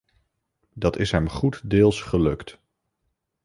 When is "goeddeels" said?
1.29-2.01